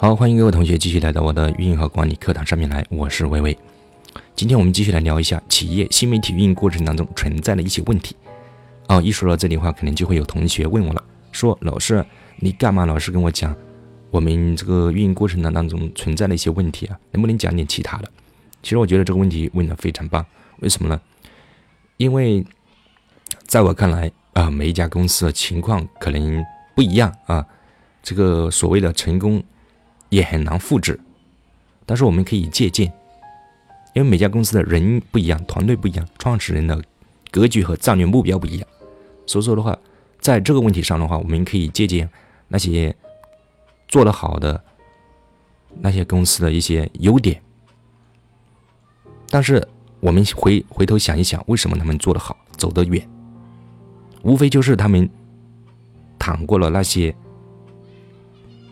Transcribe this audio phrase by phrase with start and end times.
[0.00, 3.54] 好，欢迎各位同学继续来到我的运营和管理课堂上面来，我是微微。
[4.34, 8.16] 今天我们继续来聊一下企业新媒体运营过程当中存在的一些问题。
[8.88, 12.02] 哦，一说到这里的话，可能就会有同学问我了，说老师，
[12.36, 13.54] 你干嘛老是跟我讲
[14.10, 16.98] 我们这个运营过程当中存在的一些问题啊？
[17.10, 18.10] 能不能讲点其他的？
[18.62, 20.24] 其实我觉得这个问题问的非常棒，
[20.60, 20.98] 为什么呢？
[21.98, 22.42] 因为
[23.46, 26.42] 在我看来啊，每一家公司的情况可能
[26.74, 27.44] 不一样啊，
[28.02, 29.44] 这个所谓的成功。
[30.10, 31.00] 也很难复制，
[31.86, 32.92] 但是我们可以借鉴，
[33.94, 36.80] 因为每家公司的人不一样，团队不一样，创始人的
[37.30, 38.68] 格局和战略目标不一样，
[39.24, 39.78] 所以说的话，
[40.18, 42.10] 在这个问题上的话，我们可以借鉴
[42.48, 42.94] 那些
[43.88, 44.62] 做得好的
[45.80, 47.40] 那些公司的一些优点，
[49.28, 49.66] 但是
[50.00, 53.08] 我们回回头想一想，为什么他们做得好，走得远，
[54.22, 55.08] 无非就是他们
[56.18, 57.14] 趟过了那些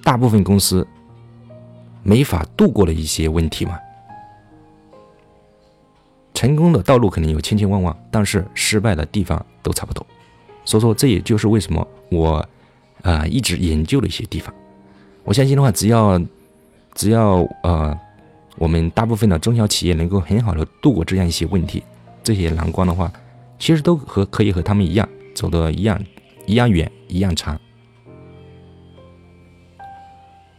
[0.03, 0.85] 大部分公司。
[2.03, 3.79] 没法度过的一些问题嘛。
[6.35, 10.07] 成功的道路肯定有千千万万，但是失败的地方都差不多。
[10.65, 12.47] 所以说，这也就是为什么我
[13.03, 14.55] 啊一直研究的一些地方。
[15.25, 16.21] 我相信的话，只要
[16.95, 17.99] 只要呃
[18.57, 21.83] 我们大部分的中小企业能够很好的度过这样一些问题，
[22.23, 23.13] 这些难关的话，
[23.59, 26.01] 其实都和可以和他们一样走的一样
[26.47, 27.61] 一样远一样长。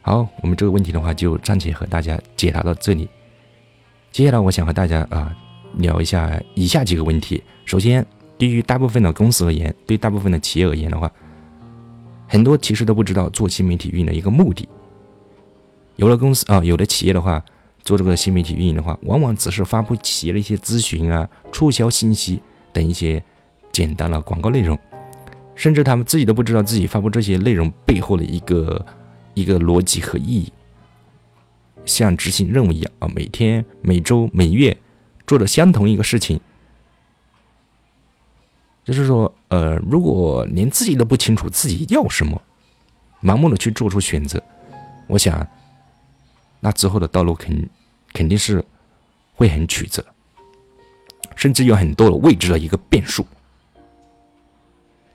[0.09, 3.07] 好，我们这个问题的话就暂且和大家解答到这里。
[4.11, 5.31] 接下来，我想和大家啊
[5.75, 7.43] 聊一下以下几个问题。
[7.63, 8.03] 首先，
[8.35, 11.11] 对于大部分的公司而言，对大部分的企业而言的话，
[12.27, 14.67] 很多其实都不知道做新媒体运营的一个目的。
[15.97, 17.45] 有的公司啊，有的企业的话，
[17.83, 22.41] 做这个新媒体运营的话，往往只是发布企业的一些咨询啊、促销信息
[22.73, 23.23] 等一些
[23.71, 24.75] 简单的广告内容，
[25.53, 28.83] 甚至他们自己都不知道自己发布这些内容背后的一个。
[29.39, 30.51] 一个逻辑和意义，
[31.85, 34.75] 像执行任务一样啊，每天、每周、每月
[35.25, 36.39] 做的相同一个事情，
[38.83, 42.41] 就是说，呃，如果连自己都不清楚自己要什么，
[43.21, 44.41] 盲目的去做出选择，
[45.07, 45.47] 我想，
[46.59, 47.69] 那之后的道路肯
[48.13, 48.63] 肯定是
[49.35, 50.05] 会很曲折，
[51.35, 53.25] 甚至有很多的未知的一个变数。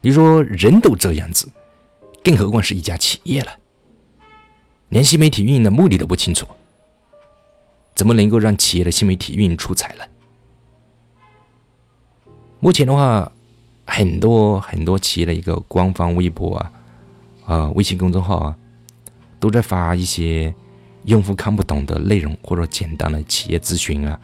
[0.00, 1.48] 你说人都这样子，
[2.22, 3.52] 更何况是一家企业了。
[4.94, 6.46] 连新媒体运营的目的都不清楚，
[7.96, 10.04] 怎么能够让企业的新媒体运营出彩呢？
[12.60, 13.32] 目前的话，
[13.84, 16.72] 很多很多企业的一个官方微博啊、
[17.44, 18.56] 啊微信公众号啊，
[19.40, 20.54] 都在发一些
[21.06, 24.16] 用户看不懂的内容，或者简单的企业咨询啊、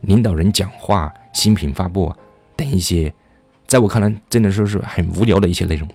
[0.00, 2.12] 领导人讲话、新品发布
[2.56, 3.14] 等一些，
[3.68, 5.88] 在我看来，真的说是很无聊的一些内容。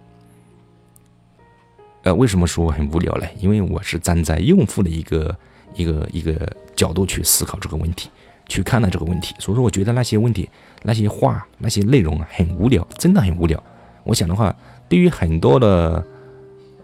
[2.03, 3.27] 呃，为什么说很无聊呢？
[3.39, 5.37] 因为我是站在用户的一个
[5.75, 8.09] 一个一个角度去思考这个问题，
[8.47, 10.49] 去看待这个问题，所以说我觉得那些问题、
[10.81, 13.61] 那些话、那些内容啊，很无聊，真的很无聊。
[14.03, 14.55] 我想的话，
[14.89, 16.03] 对于很多的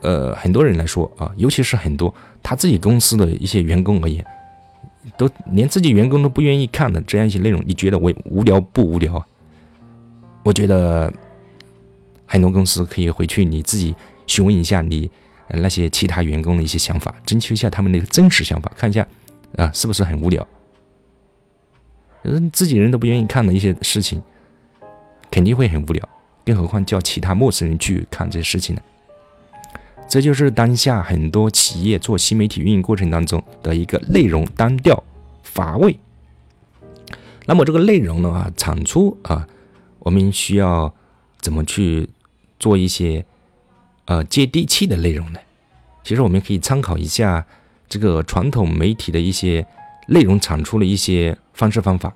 [0.01, 2.13] 呃很多人来说啊，尤其是很多
[2.43, 4.23] 他自己公司的一些员工而言，
[5.17, 9.25] 都连自己员工都不愿意看的这样一些内容，你觉得我无聊不无聊啊？
[10.43, 11.11] 我觉得
[12.27, 13.95] 很多公司可以回去你自己。
[14.27, 15.09] 询问一下你
[15.49, 19.07] 那些其他员工的一些想法，征求一下他们的真实想法，看一下
[19.55, 20.45] 啊是不是很无聊？
[22.51, 24.21] 自己人都不愿意看的一些事情，
[25.31, 26.09] 肯定会很无聊，
[26.45, 28.81] 更何况叫其他陌生人去看这些事情呢？
[30.09, 35.01] 这就是当下很多企业做新媒体运营过程当中的一个内容单调
[35.43, 35.97] 乏味。
[37.45, 39.47] 那么这个内容的话，产出啊，
[39.99, 40.93] 我们需要
[41.39, 42.09] 怎么去
[42.59, 43.25] 做一些？
[44.07, 45.39] 呃，接地气的内容呢？
[46.03, 47.45] 其实我们可以参考一下
[47.89, 49.65] 这个传统媒体的一些
[50.07, 52.13] 内容产出的一些方式方法。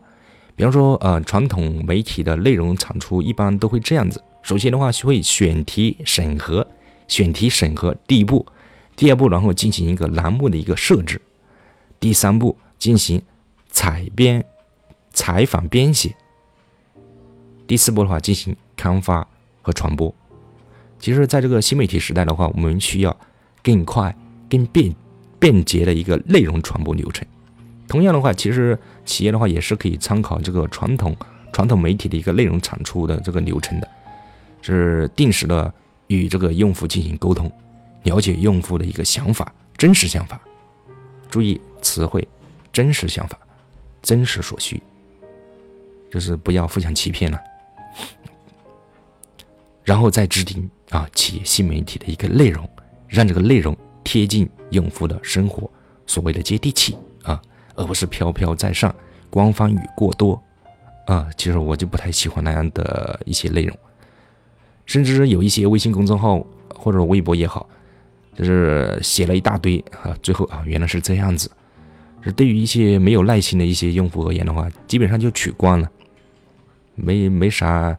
[0.55, 6.65] 比方说，呃，传统媒体的内容产出一般都会这样子：首先的话，会选题审核，
[7.07, 8.45] 选题审核第一步；
[8.95, 11.17] 第二步，然后进行一个栏目的一个设置；
[11.99, 13.21] 第三步，进行
[13.69, 14.45] 采编、
[15.11, 16.11] 采访编写；
[17.67, 19.27] 第四步的话，进行刊发
[19.61, 20.13] 和传播。
[21.01, 23.17] 其实，在这个新媒体时代的话，我们需要
[23.63, 24.15] 更快、
[24.47, 24.95] 更便
[25.39, 27.27] 便捷的一个内容传播流程。
[27.87, 31.17] 同样的话，其实企业的话也是可以参考这个传统
[31.51, 33.87] 传统媒体的一个内容产出的这个流程的，
[34.61, 35.73] 是定时的
[36.05, 37.51] 与这个用户进行沟通，
[38.03, 40.39] 了解用户的一个想法、真实想法。
[41.31, 42.25] 注意词汇，
[42.71, 43.39] 真实想法、
[44.03, 44.79] 真实所需，
[46.11, 47.39] 就是不要互相欺骗了。
[49.83, 52.67] 然后再制定啊企业新媒体的一个内容，
[53.07, 55.69] 让这个内容贴近用户的生活
[56.05, 57.41] 所谓的接地气啊，
[57.75, 58.93] 而不是飘飘在上、
[59.29, 60.41] 官方语过多
[61.05, 61.29] 啊。
[61.37, 63.77] 其实我就不太喜欢那样的一些内容，
[64.85, 66.45] 甚至有一些微信公众号
[66.75, 67.67] 或者微博也好，
[68.35, 71.49] 就是写了一大堆啊，最后啊原来是这样子。
[72.23, 75.89] 这对于一些没有耐心的一些用户而言的话，基本上就取关了，
[76.93, 77.97] 没没啥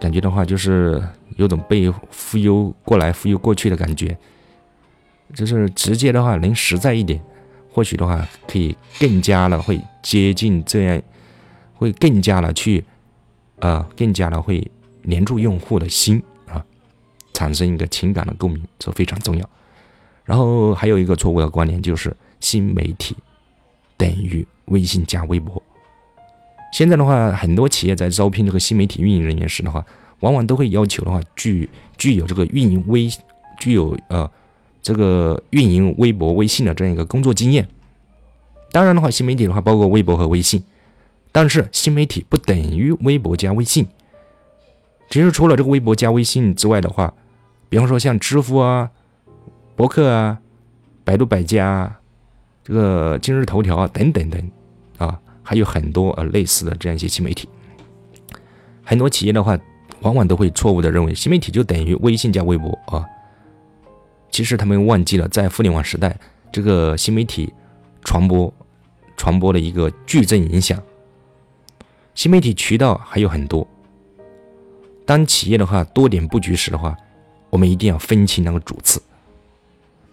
[0.00, 1.02] 感觉的话，就是
[1.36, 4.16] 有种被忽悠过来、忽悠过去的感觉。
[5.34, 7.20] 就是直接的话，能实在一点，
[7.72, 11.02] 或许的话可以更加的会接近这样，
[11.74, 12.84] 会更加的去，
[13.58, 14.70] 啊，更加的会
[15.02, 16.64] 黏住用户的心啊，
[17.32, 19.50] 产生一个情感的共鸣，这非常重要。
[20.24, 23.16] 然后还有一个错误的观念就是新媒体
[23.96, 25.60] 等于微信加微博。
[26.72, 29.84] 现在的话，很多企业在招聘这个新媒体运营人员时的话，
[30.20, 33.08] 往往都会要求的话具具有这个运营微，
[33.58, 34.30] 具有呃。
[34.82, 37.66] 这个运营微博、微信的这样一个工作经验，
[38.70, 40.62] 当然的话，新媒体的话包括微博和微信，
[41.32, 43.84] 但是新媒体不等于微博加微信。
[45.10, 47.12] 其实除了这个微博加微信之外的话，
[47.68, 48.88] 比方说像知乎啊、
[49.74, 50.38] 博客啊、
[51.02, 52.00] 百度百家、啊、
[52.62, 54.50] 这个今日头条啊等等等，
[55.46, 57.48] 还有很多呃类似的这样一些新媒体。
[58.82, 59.56] 很多企业的话，
[60.00, 63.06] 往往都会错误的认为新媒体就等于微信加微博啊。
[64.28, 66.18] 其实他们忘记了，在互联网时代，
[66.50, 67.52] 这个新媒体
[68.02, 68.52] 传播
[69.16, 70.82] 传播的一个矩阵影响。
[72.14, 73.66] 新媒体渠道还有很多。
[75.04, 76.96] 当企业的话多点布局时的话，
[77.50, 79.00] 我们一定要分清那个主次。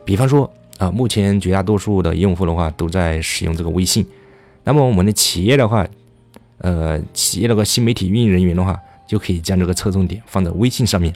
[0.06, 4.06] 比方说啊，目前绝大多数的用户的话都在使用这个微信，
[4.64, 5.86] 那么我们的企业的话，
[6.60, 11.14] 呃，企业那个新媒体运营人员的话，就可以将这个侧重点放在微信上面。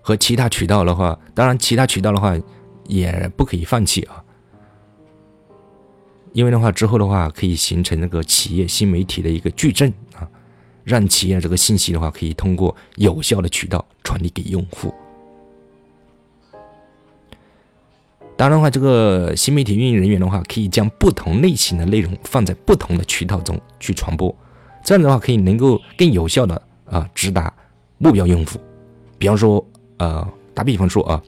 [0.00, 2.34] 和其他渠道的话，当然其他渠道的话
[2.86, 4.24] 也不可以放弃啊，
[6.32, 10.26] 因为的话之后的话可以形成那个企业新媒体的一个矩阵啊，
[10.84, 14.92] 让企业这个信息的话可以通过有效的渠道传递给用户。
[18.40, 24.34] 当然的话，这个新媒体运营人员的话可以将不同类型的内容放在不同的渠道中去传播，
[24.82, 27.52] 这样的话可以能够更有效的啊直达
[27.98, 28.58] 目标用户，
[29.18, 29.62] 比方说。
[29.98, 31.22] 呃，打比方说啊，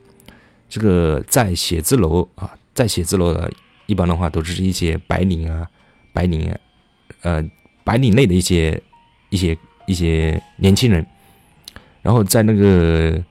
[0.66, 3.52] 这个在写字楼啊，在写字楼的，
[3.84, 5.68] 一般的话都是一些白领啊，
[6.14, 6.50] 白领，
[7.20, 7.44] 呃，
[7.84, 8.82] 白领类的一些
[9.28, 9.54] 一些
[9.84, 11.06] 一些年轻人。
[12.00, 13.22] 然后在那个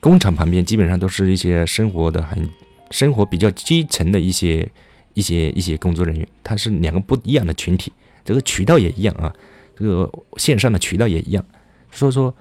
[0.00, 2.50] 工厂旁边，基本上都是一些生活的很
[2.92, 4.70] 生活比较基层的一些
[5.14, 6.28] 一些一些工作人员。
[6.44, 7.92] 他是两个不一样的群体，
[8.24, 9.34] 这个渠道也一样啊，
[9.74, 11.44] 这个线上的渠道也一样，
[11.90, 12.32] 所以说。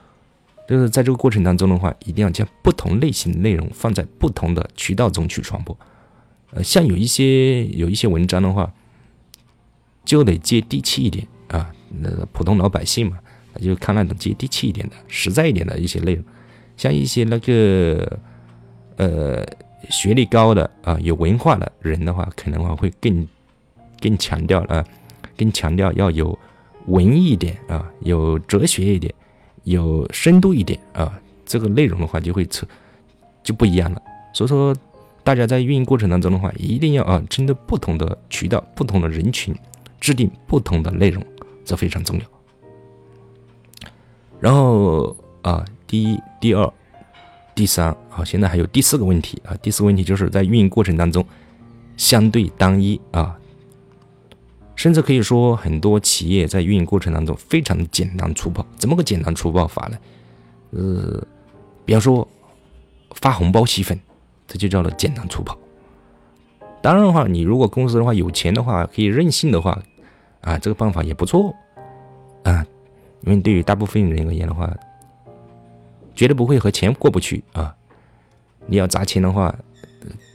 [0.68, 5.78] 就是在这个过程当中的话，一定要将不同类型的内容放在不同的渠道中去传播。
[6.52, 8.72] 呃，像有一些有一些文章的话，
[10.06, 11.74] 就得接地气一点啊。
[12.00, 13.20] 那普通老百姓嘛，
[13.60, 16.24] 就看那种接地气一点的、实在一点的一些内容。
[16.78, 18.20] 像一些那个
[18.96, 19.46] 呃
[19.90, 23.28] 学历高的啊、有文化的人的话，可能话会更
[24.00, 24.86] 更强调啊，
[25.38, 26.38] 更强调要有
[26.88, 29.14] 文艺一点啊，有哲学一点。
[29.64, 32.66] 有深度一点啊，这个内容的话就会出
[33.44, 34.02] 就不一样了。
[34.34, 34.76] 所以说，
[35.24, 39.56] 大家在运营过程当中的话，一定要啊，针对不同的渠道、不同的人群，
[40.00, 41.24] 制定不同的内容，
[41.64, 42.26] 这非常重要。
[44.40, 46.74] 然后啊，第一、第二、
[47.54, 49.56] 第三，啊，现在还有第四个问题啊。
[49.62, 51.26] 第四个问题就是在运营过程当中
[51.98, 53.38] 相对单一啊。
[54.76, 58.66] 甚至可以说，很多企业在运营过程当中非常简单粗暴。
[58.78, 59.98] 怎么个简单粗暴法呢？
[60.72, 61.24] 呃，
[61.86, 62.28] 比方说
[63.12, 64.00] 发红包吸粉，
[64.48, 65.56] 这就叫做简单粗暴。
[66.82, 69.80] 当然的话，你如果公司的话有钱的话，可以任性的话，
[70.40, 71.54] 啊，这个办法也不错
[72.42, 72.66] 啊。
[73.22, 74.76] 因为对于大部分人而言的话，
[76.22, 77.74] 绝对不会和钱过不去啊。
[78.68, 79.56] 你要砸钱的话，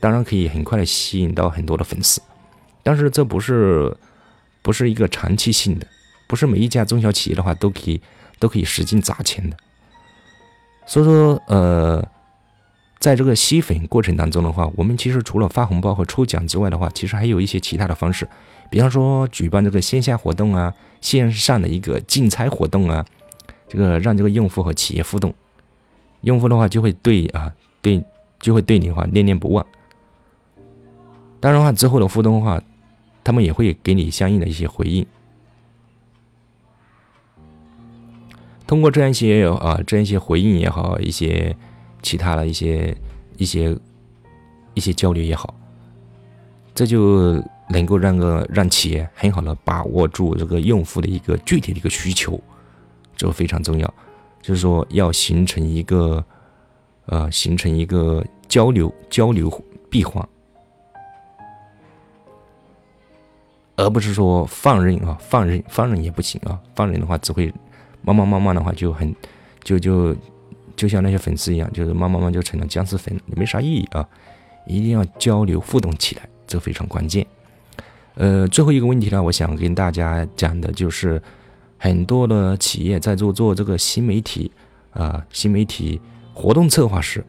[0.01, 2.21] 当然可以很快的吸引到很多的粉丝，
[2.83, 3.95] 但是这不是。
[4.63, 5.87] 不是一个长期性的，
[6.27, 8.01] 不是每一家中小企业的话都可以
[8.37, 9.55] 都可以使劲砸钱的。
[10.85, 12.05] 所以说，呃，
[12.99, 18.27] 在这个吸粉过程当中的话，我们其实除了发红包和抽奖之外的话，其实还有一些其他的方式，
[18.69, 23.05] 比方说举办这个线下活动啊，线上的一个竞猜活动啊，
[23.69, 25.33] 这个让这个用户和企业互动，
[26.27, 28.03] 用户的话就会对啊对
[28.39, 29.65] 就会对你的话念念不忘。
[31.39, 32.61] 当然的话，之后的互动的话。
[33.27, 35.05] 他们也会给你相应的一些回应。
[38.65, 41.53] 通过这样一些啊，这样一些回应也好，一些
[42.01, 42.95] 其他的一些
[43.35, 43.77] 一些
[44.75, 45.53] 一些交流也好，
[46.73, 52.39] 这就能够让个让企业很好的把握住这个用户的一个具体的一个需求，
[53.17, 53.93] 这个非常重要。
[54.41, 56.23] 就是说，要形成一个
[57.07, 59.49] 呃，形成一个交流交流
[59.89, 60.25] 闭环，
[63.75, 67.53] 而不是说放任啊，放任放任也不行啊，放任的话只会
[68.01, 69.13] 慢慢慢慢的话就很
[69.63, 70.15] 就就
[70.75, 74.07] 就像那些粉丝一样，就是慢慢慢就成了僵尸粉，也没啥意义啊！
[74.65, 77.25] 一定要交流互动起来，这非常关键。
[78.15, 81.21] 呃，最后一个问题呢，我想跟大家讲的就是。
[81.77, 84.51] 很多的企业在做做这个新媒体
[84.91, 86.01] 啊，新媒体
[86.33, 87.23] 活动策划时，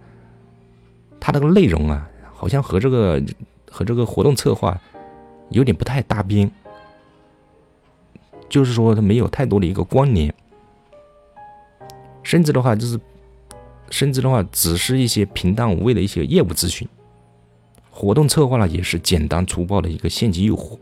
[1.20, 3.22] 它这个内容啊，好像和这个
[3.70, 4.80] 和这个活动策划
[5.50, 6.50] 有点不太搭边，
[8.48, 10.34] 就是说它没有太多的一个关联，
[12.22, 12.98] 甚至的话就是，
[13.90, 16.88] 甚至的话只是一些平淡无味的一些业务咨询，
[17.90, 20.78] 活动策划呢也是简单粗暴的一个现金诱惑，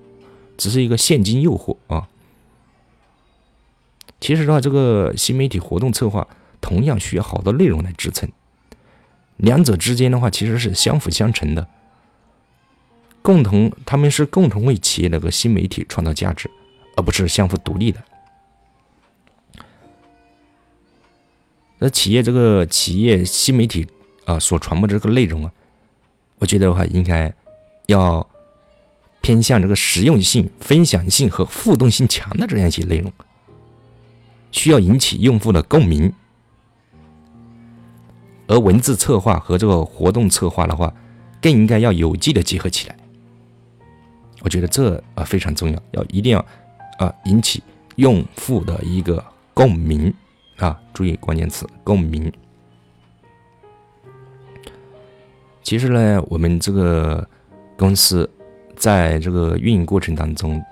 [0.56, 2.08] 只是一个现金诱惑啊。
[4.20, 6.26] 其实的话，这个新媒体活动策划
[6.60, 8.28] 同样需要好的内容来支撑，
[9.36, 11.68] 两者之间的话其实是相辅相成的，
[13.20, 16.50] 共同他们是共同为企业那个新媒体创造价值，
[16.96, 18.02] 而不是相互独立的。
[21.78, 23.86] 那企业这个企业新媒体
[24.24, 25.52] 啊所传播的这个内容啊，
[26.38, 27.32] 我觉得的话应该
[27.84, 28.26] 要
[29.20, 33.12] 偏向这个实用性、分享性和互动性强的这样一些内容。
[34.56, 36.10] 需要引起用户的共鸣，
[38.48, 40.92] 而文字策划和这个活动策划的话，
[41.42, 42.96] 更应该要有机的结合起来。
[44.40, 46.44] 我觉得这啊非常重要，要一定要
[46.98, 47.62] 啊引起
[47.96, 49.22] 用户的一个
[49.52, 50.12] 共鸣
[50.56, 52.32] 啊，注意关键词共鸣。
[55.62, 57.28] 其实呢，我们这个
[57.76, 58.28] 公司
[58.74, 60.64] 在这个运营过程当中。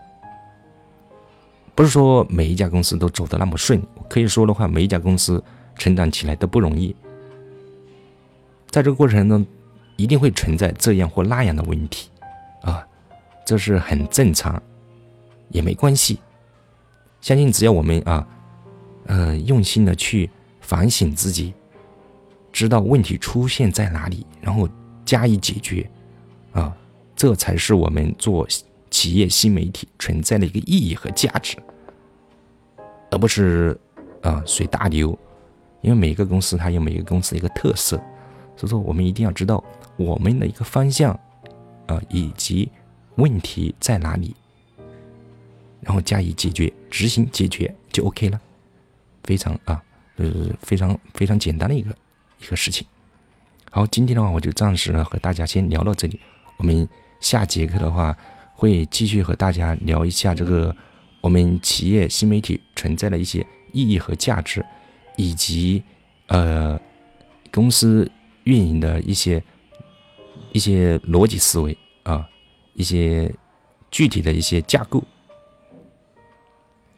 [1.75, 5.43] 不是说每一家公司都走得那么顺，可以说的话，每一家公司
[5.77, 6.95] 成长起来都不容易。
[8.71, 9.45] 在这个过程中，
[9.97, 12.09] 一定会存在这样或那样的问题，
[12.63, 12.87] 啊，
[13.45, 14.63] 这是很正常，
[15.49, 16.19] 也没关系。
[17.21, 18.27] 相信只要我们啊，
[19.07, 21.55] 呃，用心的去反省自己，
[22.53, 24.69] 知道问题出现在哪里，然后
[25.05, 25.91] 加以解决，
[26.53, 26.73] 啊，
[27.17, 28.47] 这才是我们做。
[28.95, 31.57] 企业新媒体存在的一个意义和价值，
[33.11, 33.77] 而不是
[34.23, 35.19] 啊随大流，
[35.81, 37.97] 因为每个公司它有每个公司的一个特色，
[38.57, 39.63] 所以说我们一定要知道
[39.97, 41.13] 我们的一个方向
[41.89, 42.71] 啊以及
[43.17, 44.33] 问题在哪里，
[45.81, 48.41] 然后加以解决，执行解决就 OK 了，
[49.25, 49.83] 非常啊
[50.19, 51.91] 呃非常非常简单的一个
[52.41, 52.87] 一个事情。
[53.73, 56.21] 好，今天的话我就暂时呢和大家先聊到这里，
[56.59, 58.17] 我们下节课的话。
[58.55, 60.75] 会继续和大家聊一下这个
[61.21, 64.65] 我们企业新媒体存在的一些意义和价值，
[65.17, 65.83] 以及
[66.29, 66.81] 呃
[67.53, 68.11] 公司
[68.45, 69.43] 运营的一些
[70.53, 72.29] 一些逻辑思维啊，
[72.75, 73.33] 一些
[73.91, 75.03] 具体的一些架构。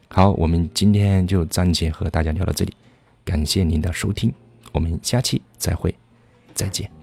[0.09, 2.73] 好，我们今天就暂且和大家聊到这里，
[3.25, 4.33] 感谢您的收听，
[4.71, 5.93] 我们下期再会，
[6.53, 6.96] 再见。